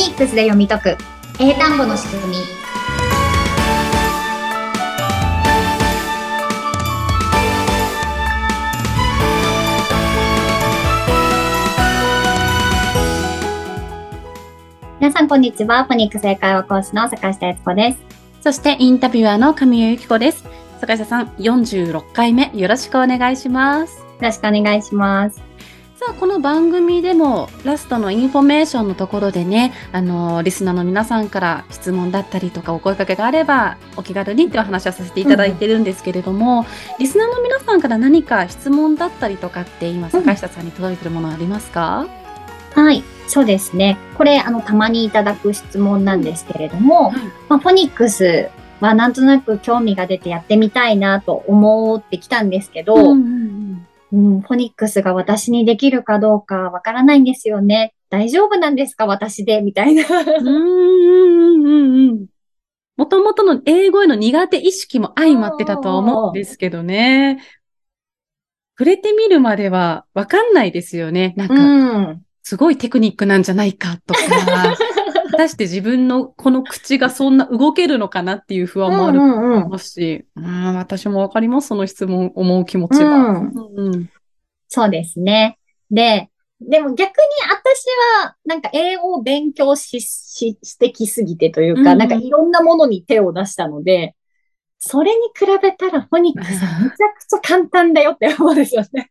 [0.00, 0.96] ニックスで読み解く
[1.38, 2.36] 英単語の仕組み
[15.00, 15.84] 皆さんこんにちは。
[15.84, 17.98] フォニックス英会話講師の坂下悦子です。
[18.40, 20.44] そしてインタビュアーの神谷由紀子です。
[20.80, 23.98] 坂下さん、46回目よろしくお願いします。
[23.98, 25.49] よろしくお願いします。
[26.00, 36.64] さあ、この番組でもラストのインフォメーションのところでね、あの、リスナーの皆さんから質問だったりとかお声かけがあれば、お気軽にってお話はさせていただいてるんですけれども、
[36.98, 42.06] リスナーの皆さんから何か質問だったりとかって今、坂下さんに届いてるものありますか、
[42.72, 43.98] はい、そうですね。
[44.16, 47.12] これ、あの、たまにいただく質問なんですけれども、
[47.50, 48.48] まあ、フォニックス
[48.80, 53.16] はなんとなく興味が出てやってみたいなと思ってきたんですけど、うんうんう
[53.48, 53.59] ん
[54.12, 57.94] うん、フォニックスが私にできるかどうかわからないんですよね。
[58.08, 60.04] 大丈夫なんですか私でみたいな。
[62.96, 67.42] もともとの英語への苦手意識も相まってたと思うんですけどね。
[68.78, 71.34] 触れてみるまではわかんないですよね。
[71.36, 72.22] なんか、うん。
[72.42, 74.76] すごいテクニックなんじゃないかとか、果
[75.40, 83.10] たして自分のこの口がそんな動けるのかなっていう不安もあるとうんうんうん思いますし、うん私もわかります、その質問、思う気持ちは。
[83.10, 84.10] うんうんうん
[84.72, 85.58] そうですね。
[85.90, 86.28] で、
[86.60, 87.86] でも逆に私
[88.22, 94.14] は、なんか英語を勉強し、し、してきすぎてというか、うんうんなんかいろんなものに手を出したので、
[94.78, 99.10] それに比べたらフォニックスはめちゃくちゃ簡単だよって思うんですよね。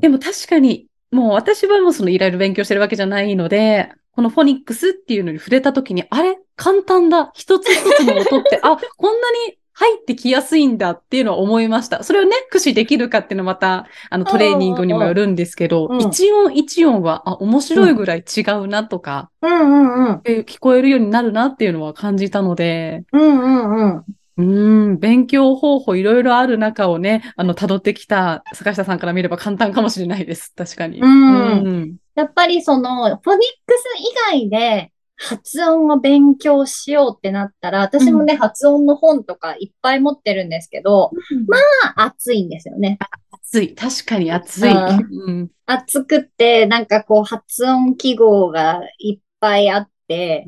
[0.00, 12.02] でも確かに、もう私はもうそのいろいろ勉強してるわけじゃないので、このフォニックスっていうのに触れたときに、あれ簡単だ一つ一つの音って、 あ、こんなに入ってきやすいんだっていうのは思いました。
[12.02, 20.20] それをね、駆使できるかっていうのはまた、あの、トレーニングにもよるんですけど、うん一音一音は、あ、面白いぐらい違うなとか、うんうんうん。
[20.24, 24.04] え聞こえるようになるなっていうのは感じたので、うんうんうん。
[24.38, 30.54] うーん、勉強方法いろいろある中をね、あの、辿ってきた坂下さんから見れば簡単かもしれないです。
[30.54, 31.00] 確かに。
[31.00, 41.12] うんうんやっぱりその、フォニックス以外で発音を勉強しようってなったら、私もね、発音の本とかいっぱい持ってるんですけど、
[41.46, 41.58] ま
[41.94, 42.98] あ、熱いんですよね。
[43.30, 43.74] 暑い。
[43.76, 44.72] 確かに暑い。
[44.72, 45.50] うんうん。
[45.66, 50.44] 熱くって、なんかこう、発音記号がいっぱいあって、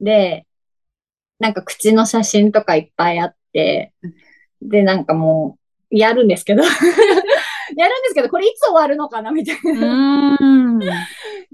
[0.00, 0.44] で、
[1.42, 3.92] なんか口の写真とかいっぱいあって、
[4.62, 5.58] で、なんかも
[5.90, 10.38] う、やるんですけど、 やるんですけど、これいつ終わるのかなみたいうな。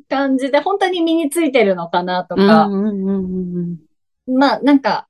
[0.07, 3.79] 感じで、本当に身についてるのかなとうんか、うんうん
[4.27, 5.09] うんまあ、なんか、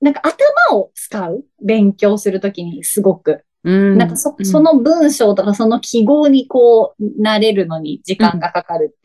[0.00, 3.44] なんか頭を使う勉強するときにすごく。
[3.62, 3.98] うん。
[3.98, 8.98] なんかそ、うんそ、の文章とかその記号にこう、慣れるのに時間がかかる。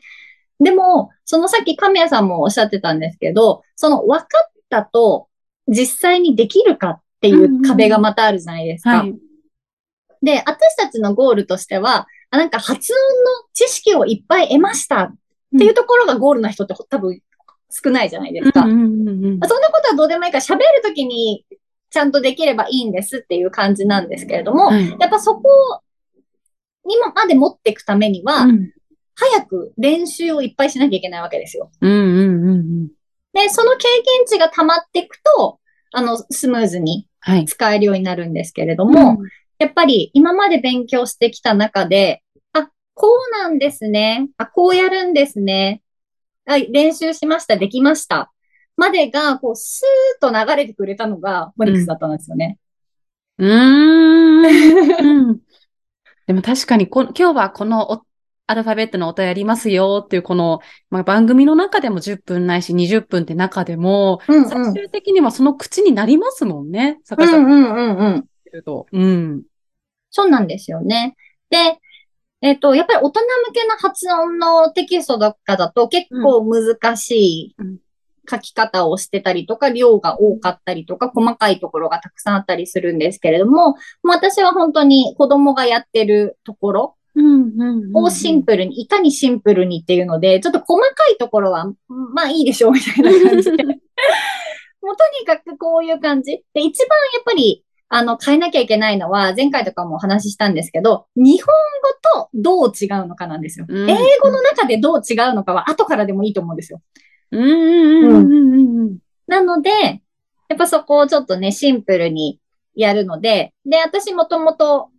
[0.60, 5.28] でも、そのさっき神谷さんもおっしゃってたんですけど、その分かったと
[5.68, 8.98] 実際にできるかっていう壁がまたあるじゃないですか。
[8.98, 9.14] はい。
[10.22, 15.14] で、私たちのゴールとしては、あなんか発音の知識をいっぱい得ましたっ
[15.58, 17.20] ていうところがゴールな人って多分
[17.70, 18.62] 少ないじゃないですか。
[18.62, 21.44] うんうんうんうんまあそんなことはどうでもいいから喋るときに
[21.90, 25.42] ちゃんとできればいいんですっていう感じなんですけれども、はいやっぱそこ
[26.84, 28.72] にもまで持っていくためには、うん
[29.20, 31.70] 早く練習をいっぱいしなきゃいけないわけですよ。
[31.80, 32.88] うんうんうん。
[33.34, 35.60] で、その経験値が溜まっていくと、
[35.92, 37.44] あの、スムーズにはい。
[37.44, 39.18] 使えるようになるんですけれども、
[39.58, 42.22] やっぱり今まで勉強してきた中で、
[42.54, 44.30] あ、こうなんですね。
[44.38, 45.82] あ、こうやるんですね。
[46.46, 47.58] あ、練習しました。
[47.58, 48.32] できました。
[48.76, 52.58] までが、こう、スーッと流れてくれたのが、フォニックスだったんですよね。
[53.36, 55.28] うーん。
[55.28, 55.40] うん
[56.26, 58.02] でも確かにこ、今日はこのお
[58.50, 60.58] アルファベットの音やりますよっていうこの、
[60.90, 66.98] まあ、番組の中でも10分ないし20分って中でも、うんうん最終的にはその口になりますもんね。
[67.02, 68.26] う坂んんうんうんうん。
[68.92, 69.42] うん。
[70.10, 71.14] そうなんですよね。
[71.48, 71.78] で、
[72.42, 77.76] えっと、やっぱり大人向けの発音のテキストとかだと結構難しいうん
[78.30, 83.74] 書き方をしてたりとか、量が多かったりとか、細かいところがたくさんあったりするんですけれども、も
[84.04, 86.96] う私は本当に子供がやってるところ
[87.94, 93.64] をシンプルに、いかにシンプルにっていうので、ちょっと細かいところは、まあいいでしょうみたいな感じで。
[94.82, 96.42] もうとにかくこういう感じ。
[96.54, 101.52] で、一番やっぱり、あの、変えなきゃいけないのは、前回とかもお話ししたんですけど、日本
[102.14, 103.66] 語とどう違うのかなんですよ。
[103.68, 106.80] うん英語の中でどう違うのかは後からでもいいと思うんですよ。
[107.32, 109.70] うんうんうんうんうんなので、
[110.48, 112.40] やっぱそこをちょっとね、シンプルに
[112.74, 114.90] やるので、で、私もともと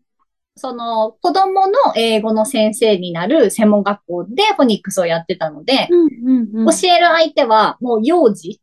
[0.56, 6.66] その子供の英語の先生になる専門学校でフォニックスをやってたので、うんうんうん。
[6.68, 8.62] 教える相手はもう幼児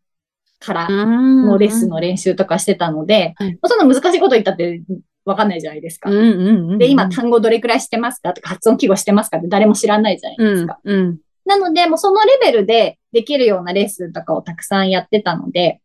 [0.60, 4.82] からのレッスンの練習とかしてたので、はいそんな難しいこと言ったって
[5.24, 6.10] わかんないじゃないですか。
[6.10, 6.78] うんうんうんうん。
[6.78, 10.78] で、今単語どれくらい知ってますかとか発音記号してますかって誰も知らないじゃないですか。
[10.82, 11.18] うんうん。
[11.44, 15.80] なので、もうそのレベルでできるようなレッスンとかをたくさんやってたので、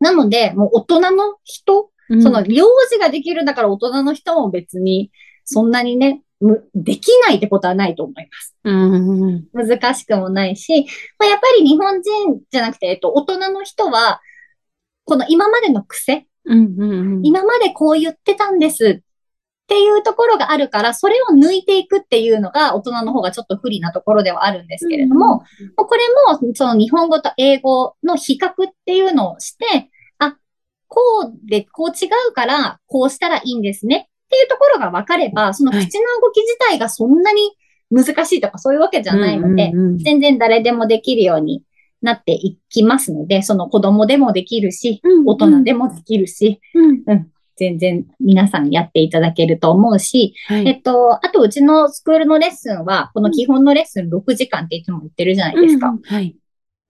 [0.00, 5.10] なので、もう大人の人、うんその幼児ができるんだから大人の人も別に
[5.44, 8.56] そんなにね、むできないってことはないと思います。
[8.64, 10.86] うんうん難しくもないし、
[11.18, 14.20] まあ、やっぱり日本人じゃなくて、えっと、大人の人は、
[15.04, 17.26] この今までの癖、うんうんうん。
[17.26, 25.44] 今までこう言ってたんですっていうところがあるから、それを抜いていくっていうのが大人の方がちょっと不利なところではあるんですけれども、も
[25.78, 26.02] うこれ
[26.32, 29.87] もその日本語と英語の比較っていうのをして、あ、
[31.18, 34.08] こうでこう違うからこうしたらいいんですね。
[34.26, 35.86] っていうところが分かれば、その口の
[36.20, 37.56] 動き自体がそんなに
[37.90, 41.62] 難しいとかそういうわけじゃないので、うんうんうん全然誰でもできるように
[42.02, 47.30] なっていきますので、その子供でもできるし、うん大人でもできるし、うん。
[47.56, 50.68] 全然皆さんやっていただけると思うし、はい。
[50.68, 55.88] えっと、あとうちのスクールのレッスンは、この基本のレッスン6時間っていつも言ってるじゃないですか。
[55.88, 56.02] うんうん。
[56.02, 56.36] はい。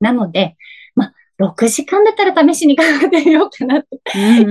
[0.01, 0.57] なので、
[0.95, 3.99] まあ、6時間だったら試しに頑張ってみようかなって。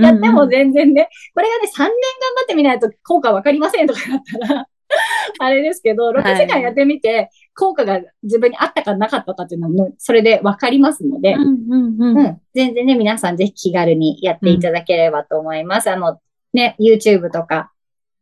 [0.00, 4.68] やっても全然ね、これがね、3年頑張ってみないと効果わかりませんとかだったら、
[5.38, 12.40] あれですけど、6時間やってみて、効果が自分にあったかなかったかっていうのも、それでわかりますので、うんうんうんうん。
[12.54, 15.90] 全然ね、皆さんぜひ気軽にやっていただければと思います。
[15.90, 16.18] あの、
[16.52, 17.72] ね、YouTube とか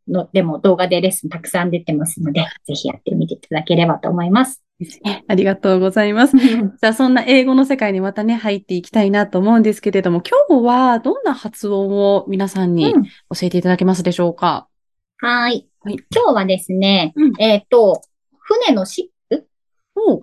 [0.09, 4.66] の、でも動画でレッスンたくさん出てますので、ぜひやってみていただければと思います。
[4.79, 5.25] ですね。
[5.27, 6.37] ありがとうございます。
[6.39, 13.11] じゃあ、そんな英語の世界にまたね、入っていきたいなと思うんですけれども、今日はどんな発音を皆さんにうん教
[13.43, 14.69] えていただけますでしょうか、
[15.19, 15.69] はーい。
[15.81, 18.03] はい今日はですね、うんえっ、と、
[18.39, 19.47] 船のシップ？
[19.95, 20.21] おう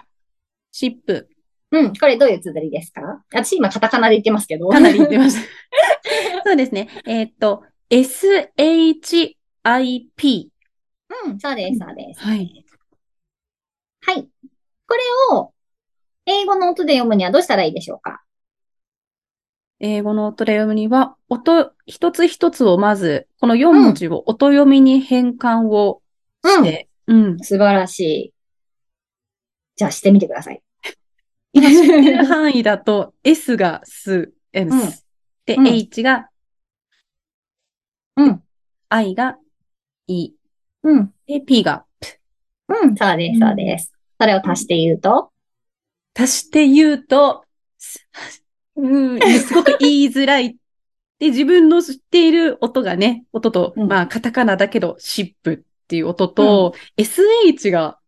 [0.71, 1.27] シップ。
[1.71, 3.23] うん、これどういう綴りですか？
[3.31, 4.69] 私今カタカナで言ってますけど。
[4.69, 5.41] かなり言ってました。
[6.45, 6.89] そうですね。
[7.07, 9.33] えーっと、SHIP。
[11.25, 12.21] うん、そうです、そうです。
[12.21, 12.37] はい。
[12.37, 12.62] はい。
[14.87, 15.01] これ
[15.37, 15.53] を、
[16.25, 18.23] 英語の音で読むにはどうしたらいいでしょうか？
[19.79, 26.01] 英語の音で読むには、音、一つ一つをまず、この4文字を音読みに変換を
[26.45, 27.39] して、うん。
[27.39, 28.33] 素晴らしい。
[29.75, 30.61] じゃあしてみてください。
[31.51, 34.79] 今知ってる範囲だと、S がす、S、うん。
[35.45, 35.67] で、うん。
[35.67, 36.29] H が
[38.15, 38.43] うん、
[38.89, 39.37] I が
[40.07, 40.33] E、
[40.83, 41.85] うん、で、P が
[42.67, 43.91] うん、そうです、そうです。
[44.23, 45.31] それを足して言うと、
[46.17, 47.43] 足して言うと、
[47.77, 48.07] す
[48.77, 50.55] うん、すごく言いづらい。
[51.19, 57.99] で、自分の知っている音がね、音と、うんまあ、カタカナだけど、シップっていう音と、SH が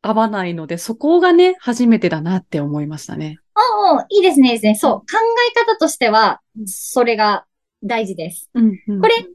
[0.00, 3.36] 合わないので、そこがね、初めてだなって思いましたね。
[3.54, 4.74] おうおういいですね、いいですね。
[4.74, 4.98] そう。
[5.00, 5.06] 考
[5.50, 7.44] え方としてはう、んそれが
[7.82, 8.48] 大事です。
[8.54, 9.26] うん、うんこれ、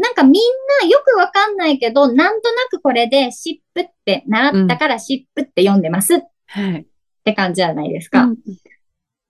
[0.00, 0.32] なんかみん
[0.82, 6.86] なよくわかんないけど、なんとなくこれでシップって習ったからシップって読んでますっはい。
[7.24, 8.24] て感じじゃないですか。
[8.24, 8.38] うん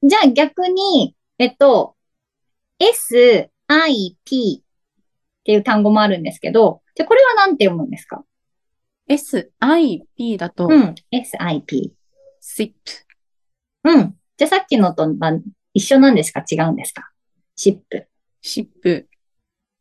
[0.03, 1.95] じゃあ逆に、えっと、
[2.79, 8.25] S, I, P っていう単語もあるんですけど、じゃあこれはなんて読むんですか
[9.09, 10.95] ？S、I、P だと、うん。
[11.11, 11.93] S, I, P。
[12.43, 12.73] SIP。
[13.85, 14.17] うん。
[14.39, 15.39] じゃあさっきのとは
[15.75, 16.43] 一緒なんですか？
[16.51, 17.11] 違うんですか？
[17.55, 18.09] シップ。
[18.41, 19.07] シップ。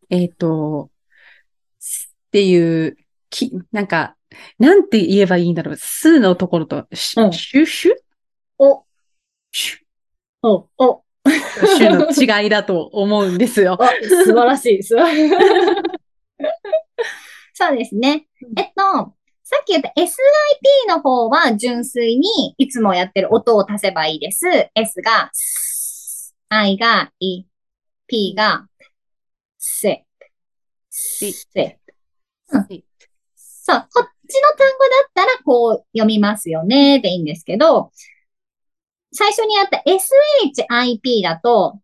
[0.10, 2.98] えっ、と、っていう、
[3.30, 4.16] き、なんか、
[4.58, 5.78] なんて言えばいいんだろう。
[5.78, 7.94] すのところと、シうんシュシュ
[8.58, 8.84] お、
[9.52, 9.80] シュ
[10.48, 11.04] お、お、
[11.78, 13.78] シュの違いだと思うんですよ。
[13.82, 14.84] あ、素晴らしい。
[14.84, 15.30] 素晴らしい。
[17.54, 18.28] そうですね。
[18.56, 19.14] えっと、
[19.44, 20.08] さっき言った SIP
[20.88, 24.46] の方は純粋にいつもやってる音を足せばいいです。
[24.76, 27.46] S が、ス I が、い、
[28.08, 28.68] P が、
[29.70, 30.06] せ、
[30.90, 31.80] せ。
[32.52, 32.84] うん
[33.62, 37.92] そう、こっちの単語だったらこう読みますよねでいいんですけど、
[39.14, 41.80] 最初にやった SHIP だと、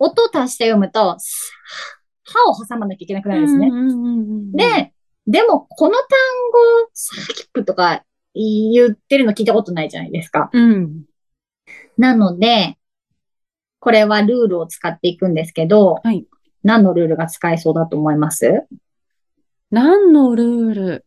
[0.00, 1.18] 音足して読むと、
[2.24, 4.92] 歯を挟まなきゃいけなくなるんですね。
[5.26, 6.06] で、でもこの単
[6.82, 10.50] 語、サキップとか言ってるの聞いたことないじゃないですか。
[10.52, 11.04] うん。
[11.96, 12.76] なので、
[13.78, 16.26] これはルールを使っていくんですけど、はい
[16.62, 18.66] 何のルールが使えそうだと思います？
[19.70, 21.04] 何のルール？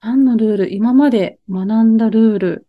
[0.00, 0.72] 何のルール？
[0.72, 2.66] 今まで学んだルール。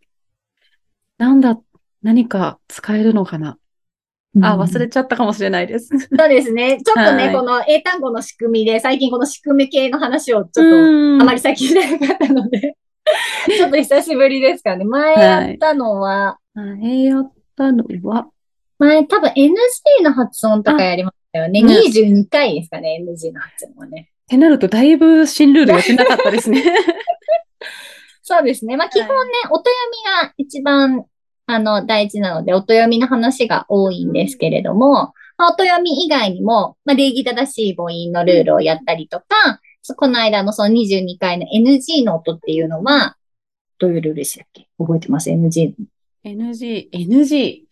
[1.18, 1.60] なんだ、
[2.02, 3.58] 何か使えるのかな？
[4.42, 5.90] あ、忘れちゃったかもしれないです。
[5.90, 6.82] そうですね。
[6.82, 7.36] ちょっとね、はい。
[7.36, 11.22] この英単語の仕組みで、最近この仕組み系の話をちょっと、うん。
[11.22, 12.76] あまり先聞いてなかったので、
[13.56, 14.86] ちょっと久しぶりですかね。
[14.86, 18.28] 前やったのは、前やったのは、
[18.80, 19.52] 前多分 NG
[20.04, 21.42] の発音とかやりましね。
[21.42, 24.10] あね22回ですかね、NG の発音はね。
[24.26, 26.64] ってなるとだいぶ新ルールやってなかったですね。
[28.24, 28.78] そうですね。
[28.78, 29.72] まあ基本ね、音読
[30.24, 31.06] みが一番、
[31.46, 39.26] あの、大事なので、音読みの話が多いんですけれども、まあ、音読み以外にも、まあ、礼儀正しい母音のルールをやったりとか、
[39.82, 43.18] そこの間のその22回の NG の音っていうのは、
[43.78, 44.70] どういうルールでしたっけ？
[44.78, 45.74] 覚えてます ?NG。
[46.24, 47.64] NG、NG。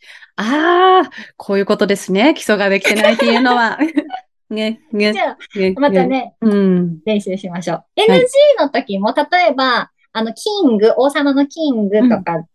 [0.41, 2.33] ああ、こういうことですね。
[2.33, 3.77] 基礎ができてないっていうのは。
[4.50, 7.00] ね、ねじ、ゃあ、ね、またね、うん。
[7.05, 7.86] 練習しましょう。
[7.95, 8.25] NG
[8.60, 12.45] の時も、例えば、あの、キング、王様のキングとか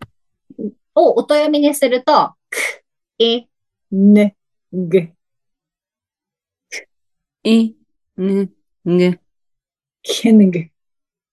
[0.95, 2.85] を音読みにすると、く、
[3.19, 3.47] え、
[3.91, 4.35] ぬ、
[4.73, 5.09] ぐ、
[7.45, 7.75] い、
[8.17, 8.51] ぬ、
[8.85, 9.21] ぐ、
[10.03, 10.67] キング。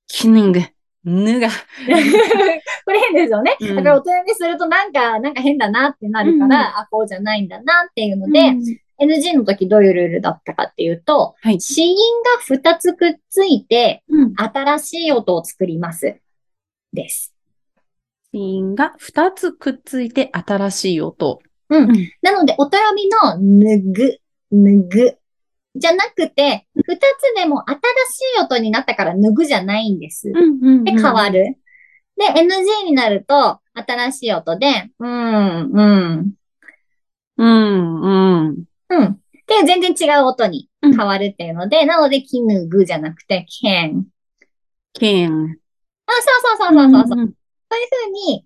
[0.07, 0.61] きぬぐ、
[1.03, 1.49] ぬが。
[2.85, 3.57] これ変ですよね。
[3.59, 8.61] うんだから音読みするとなんか、なんか変だなってなるから、うんあ、こうじゃないんだなっていうので、うん
[9.01, 14.33] NG の時どういうルールだったかっていうと、はい子音が2つくっついて、うん。
[14.37, 16.19] 新しい音を作ります。
[16.93, 17.33] です。
[18.31, 21.39] 子音が2つくっついて新しい音。
[21.69, 24.19] うんうんなので、音読みのぬぐ、
[24.51, 25.17] ぬぐ、
[25.75, 26.99] じゃなくて、二つ
[27.35, 27.79] でも新し
[28.37, 30.29] い音になったからぬぐじゃないんです。
[30.29, 31.57] うんうんで、変わる。
[32.17, 36.33] で、NG になると、新しい音で、うん、うん、
[37.37, 38.63] うん、うん。
[38.89, 39.19] うん。
[39.47, 44.05] で、全然違う音にうん変わるっていうので、なので、きぬぐじゃなくて、けん。
[44.93, 45.57] けん。
[46.05, 47.25] あ、そうそうそうそうそうそう。
[47.25, 48.45] んそういうふうに、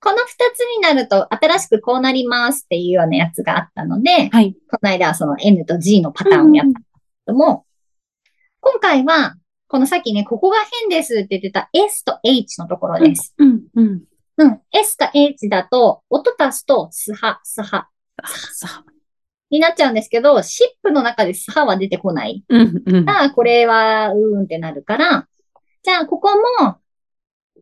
[0.00, 4.54] この二つになると、新しくこうなりますっていうようなやつがあったので、はい。
[4.70, 6.86] この間はその N と G のパターンをやったけ
[7.26, 7.66] ども、
[8.60, 9.36] 今回は、
[9.68, 13.34] このさっきね、ここが変ですって言ってた S と H のところです。
[13.38, 14.02] うん、うん。
[14.38, 14.60] うん。
[14.72, 17.88] S と H だと、音足すと、スハ、スハ
[18.52, 18.96] さあ。
[19.50, 22.44] になっちゃうんですけど、シップの中でスハは出てこない。
[22.48, 23.10] うん、うん。
[23.10, 25.28] ああ、これは、うーんってなるから、
[25.82, 26.30] じゃあ、ここ
[26.60, 26.76] も、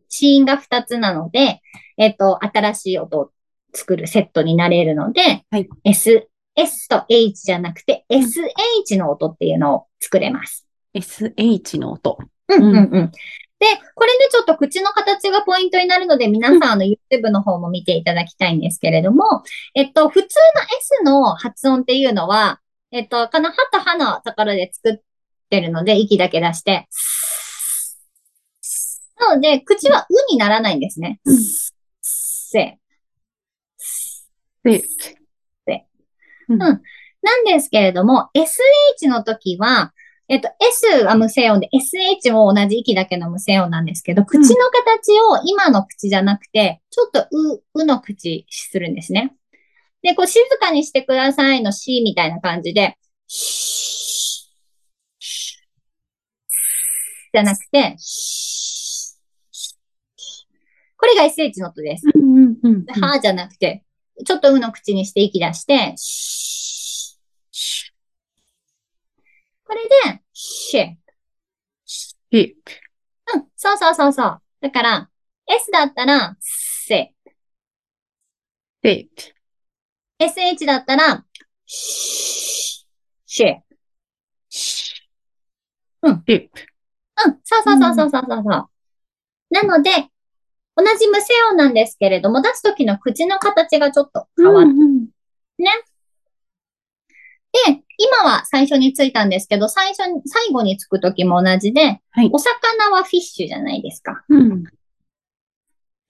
[0.08, 1.60] 子音が2つなので、
[1.96, 3.30] えっと、新しい音を
[3.72, 10.66] 作るセットになれるので、はい S、S と H じゃなくて、SH の音っていうのを作れます。
[10.94, 12.18] SH の音。
[12.48, 13.10] うんうんうん。
[13.58, 19.24] で、これでちょっと口の形がポイントになるので、皆さんあの YouTube の方も見ていただきたいんですけれども、
[19.74, 22.60] えっと、普通の S の発音っていうのは、
[22.90, 24.98] えっと、この歯と歯のところで作っ
[25.50, 26.88] てるので、息だけ出して、
[29.18, 31.20] なので、口はうにならないんですね。
[31.24, 31.36] うん
[32.54, 32.78] せ。
[34.62, 34.84] で、
[35.66, 35.86] で
[36.48, 36.82] うんうん
[37.22, 39.94] なんですけれども、SH の時は、
[40.28, 49.34] えっと、S は無声音で、SH も同じ息だけの無声音なんですけど、口の形を今の口じゃなくて、ちょっとう、うの口するんですね。
[50.02, 52.96] で、こう静かにしてくださいの C みたいな感じで、
[57.34, 57.96] じゃなくて、
[60.96, 62.06] これが SH の音です。
[62.06, 63.84] はーじゃなくて、
[64.24, 65.94] ちょっとうの口にして息出して、
[70.74, 70.96] シェ。
[72.30, 72.56] ヒ
[73.32, 74.42] うん、そうそうそうそう。
[74.60, 75.10] だから、
[75.46, 77.14] S だったら、セ。
[78.82, 79.08] で、
[80.18, 81.24] SH だったら、
[81.66, 83.60] シェ。
[86.02, 86.50] うんで、
[87.24, 88.68] うん、そうそうそうそうそうそうそう。
[89.50, 89.90] なので、
[90.74, 94.70] 同じ無声音なんですけれども、出すときの口の形がちょっと変わる。
[94.70, 95.08] うんうん
[97.66, 104.24] で、今は最初についたんですけど、最初に、最後につくときも同じで、はいお魚はフィッシュじゃないですか。
[104.28, 104.64] うん。
[104.64, 104.72] フ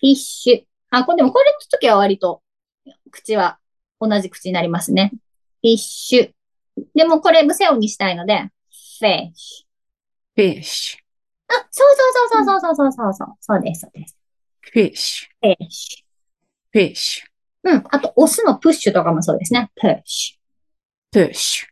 [0.02, 0.96] ィッシュ。
[0.96, 2.42] あ、これでもこれの時は割と、
[3.10, 3.58] 口は
[4.00, 5.12] 同じ口になりますね。
[5.60, 6.82] fish。
[6.94, 8.48] でもこれ無声音にしたいので、
[8.98, 9.66] fish
[10.34, 10.98] fish。
[11.54, 13.28] あ、そうそうそうそうそうそうそうそう。
[13.40, 14.16] そうです、そうです。
[14.66, 17.74] ュ、 fish fish、fish、ュ。
[17.74, 17.84] うん。
[17.90, 19.70] あと、押すの push とかもそうですね。
[19.76, 21.68] push push。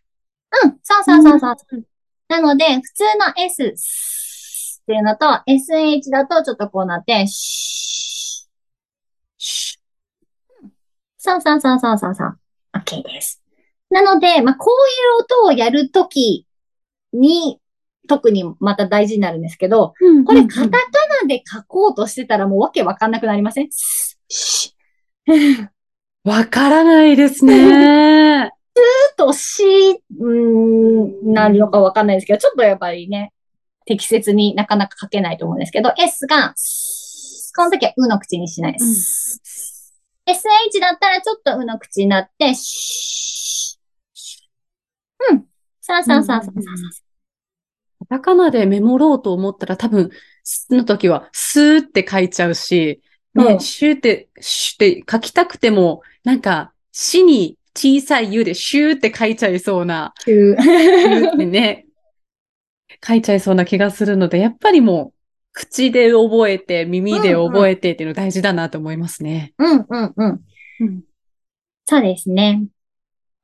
[0.65, 0.79] うん。
[0.83, 1.85] そうそうそうそう。
[2.29, 8.49] なので、普通の S っていうのと、SH だとちょっとこうなって、シュ、
[9.39, 9.79] シ
[11.19, 12.39] そうそうそうそうそうそう。
[12.75, 13.43] OK です。
[13.91, 16.47] なので、まあ、こういう音をやるとき
[17.13, 17.61] に、
[18.09, 20.25] 特にまた大事になるんですけど、ュ。
[20.25, 20.79] これカタカ
[21.23, 24.75] ナで書こうとしてたらもうわけわかんなくなりませんシ
[26.25, 28.51] わからないですね。
[29.26, 33.33] とうーん、なるのかわかんないですけど、ちょっとやっぱりね、
[33.87, 36.55] 適切になかなか書けないと思うんですけど、S が、
[37.55, 39.41] この時はうの口にしないです。
[40.26, 42.55] SH だったらちょっとうの口になって、うん。
[45.81, 46.85] さあさあさあさあさあさ
[48.00, 48.07] あ。
[48.07, 50.11] カタカナでメモろうと思ったら多分、
[50.45, 53.02] すの時はスーって書いちゃうし、
[53.35, 61.87] ね、うんシューって、シュって書きたくても、なんか、死に小さい U でシューって書いちゃいそうな、急シューってね、
[63.05, 65.19] 書いちゃいそうな気がするので、やっぱりもう、
[65.52, 69.52] 口で覚えて、耳で覚えてっていうの大事だなと思いますね。
[69.59, 70.41] うんうんうん。
[70.81, 71.02] うん
[71.85, 72.64] そうですね。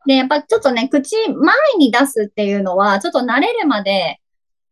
[0.06, 4.20] で、やっぱちょっとね、口前に出すっていうのは、ちょっと慣れるまで、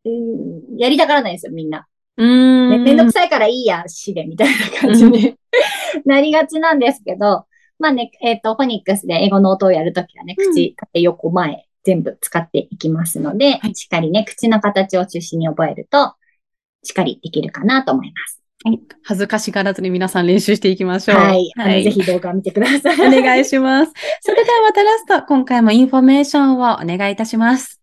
[0.05, 1.87] うんやりたがらないんですよ、みんな。
[2.17, 2.85] うーねん。
[2.85, 5.35] めんどくさいからいいや、しで、みたいな感じに
[6.07, 7.47] なりがちなんですけど、
[7.79, 16.15] まあね、えっ、と、フォニックスで英語の音をやるときはね、うん口、縦、横、前、全部使っていきますので、はいしっかりね、口の形を中心に覚えると、
[16.83, 18.43] しっかりできるかなと思います。
[18.65, 21.17] はい恥ずかしがらずに皆さん練習していきましょう。
[21.17, 21.53] はい。
[21.57, 23.01] あのぜひ動画を見てください。
[23.01, 23.93] お願いします。
[24.23, 27.81] それではまたラスト、今回もインフォメーションをお願いいたします。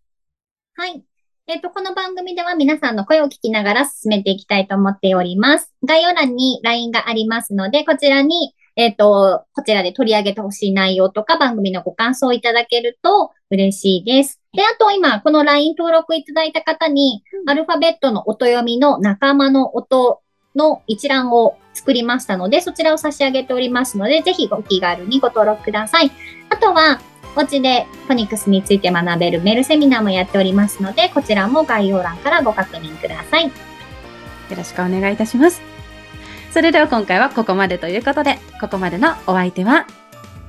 [0.76, 1.02] はい。
[1.46, 5.72] えっ、と、この番組では皆さんの声を聞きながら進めていきたいと思っております。
[5.86, 14.40] 概要欄に LINE がありますので、こちらに、えっ、と、こちらで取り上げてほしい内容とか番組のご感想をいただけると嬉しいです。
[14.52, 20.22] で、あと今、この LINE 登録いただいた方に、うんアルファベットの音読みの仲間の音
[20.56, 26.10] の一覧を作りましたので、そちらを差し上げておりますので、ぜひお気軽にご登録ください。
[26.48, 27.00] あとは、
[27.36, 33.44] お家でフォニックスについて学べるメールセミナーもやっておりますので、こちらも概要欄からご確認ください。
[33.44, 33.50] よ
[34.56, 35.73] ろしくお願いいたします。
[36.54, 39.86] それでは今回はここまでということで、ここまでのお相手は、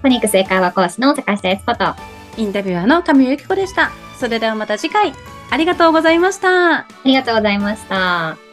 [0.03, 1.97] フォニックス英会話講師の坂下悦子と、あ
[2.37, 3.89] インタビュアーの神尾由紀子でした。
[4.19, 5.13] それではまた次回、
[5.49, 6.85] ありがとうございました。
[7.05, 8.44] りがとうございました。